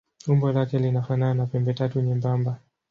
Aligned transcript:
Umbo 0.27 0.51
lake 0.51 0.79
linafanana 0.79 1.33
na 1.33 1.45
pembetatu 1.45 2.01
nyembamba. 2.01 2.59